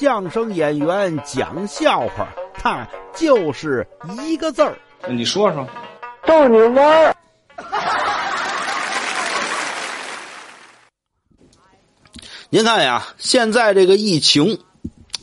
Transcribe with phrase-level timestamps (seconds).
[0.00, 3.84] 相声演员讲笑话，他就是
[4.28, 4.78] 一个字儿。
[5.08, 5.66] 你说说，
[6.24, 7.16] 逗你玩儿。
[12.48, 14.60] 您看呀，现在这个疫情，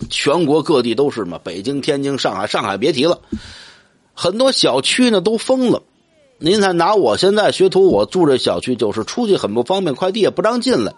[0.10, 3.22] 全国各地都是嘛，北京、天津、上海，上海别提了，
[4.14, 5.84] 很多小区呢都封了。
[6.38, 10.94] 您看，拿我现在学徒，我住这小区就是出去很不方便，快递也不让进来。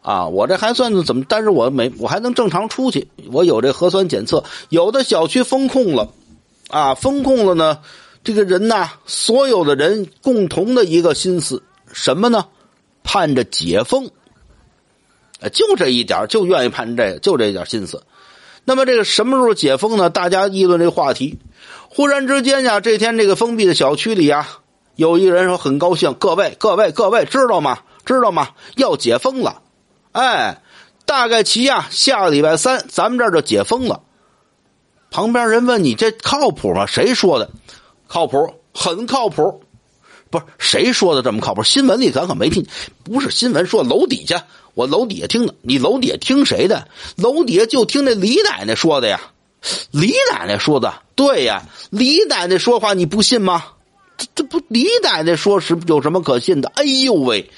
[0.00, 1.24] 啊，我这还算是怎么？
[1.28, 3.08] 但是我没，我还能正常出去。
[3.32, 4.44] 我有这核酸检测。
[4.68, 6.08] 有的小区封控了，
[6.68, 7.80] 啊，封控了呢，
[8.24, 11.62] 这个人呐，所有的人共同的一个心思
[11.92, 12.46] 什么呢？
[13.02, 14.10] 盼着解封。
[15.52, 18.02] 就这一点，就愿意盼这个，就这一点心思。
[18.64, 20.10] 那么这个什么时候解封呢？
[20.10, 21.38] 大家议论这个话题。
[21.90, 24.48] 忽然之间呀，这天这个封闭的小区里呀，
[24.94, 27.78] 有一人说很高兴：“各位，各位，各位，知道吗？
[28.04, 28.48] 知道吗？
[28.76, 29.62] 要解封了！
[30.12, 30.62] 哎，
[31.04, 34.02] 大概齐呀，下个礼拜三咱们这儿就解封了。”
[35.10, 36.86] 旁边人问：“你这靠谱吗？
[36.86, 37.50] 谁说的？
[38.06, 39.62] 靠谱，很靠谱。
[40.30, 41.62] 不是谁说的这么靠谱？
[41.62, 42.66] 新闻里咱可没听，
[43.04, 46.86] 不是新闻说楼底下。”我楼底下听的，你楼底下听谁的？
[47.16, 49.20] 楼底下就听那李奶奶说的呀。
[49.90, 51.64] 李奶奶说的，对呀。
[51.90, 53.64] 李奶奶说话你不信吗？
[54.16, 56.70] 这这不李奶奶说是有什么可信的？
[56.76, 57.50] 哎呦喂，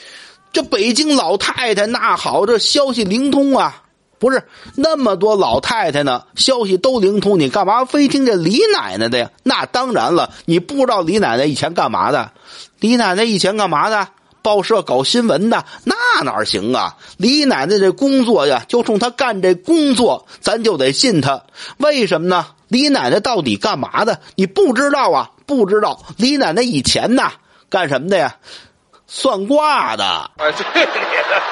[0.52, 3.82] 这北京老太太那好，这消息灵通啊！
[4.18, 4.42] 不是
[4.74, 9.30] 那么多老太太呢，消息都灵通，你干嘛非听这李奶奶的呀？
[9.44, 12.32] 那当然了，你不知道李奶奶以前干嘛的？
[12.80, 14.08] 李奶奶以前干嘛的？
[14.42, 16.96] 报社搞新闻的那哪行啊？
[17.18, 21.42] 李奶奶这工作呀，就冲她干这工作，咱就得信她。
[21.78, 22.46] 为什么呢？
[22.68, 24.20] 李奶奶到底干嘛的？
[24.34, 25.30] 你不知道啊？
[25.46, 26.02] 不知道？
[26.16, 27.30] 李奶奶以前呢，
[27.68, 28.36] 干什么的呀？
[29.12, 30.04] 算卦的。
[30.04, 31.42] 啊这个你的